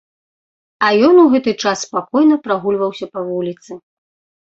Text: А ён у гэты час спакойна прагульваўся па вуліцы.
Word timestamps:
А 0.87 0.89
ён 1.09 1.15
у 1.25 1.27
гэты 1.35 1.55
час 1.65 1.85
спакойна 1.87 2.35
прагульваўся 2.49 3.05
па 3.15 3.19
вуліцы. 3.31 3.71